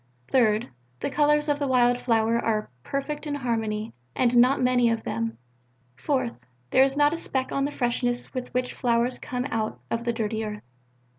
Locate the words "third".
0.31-0.67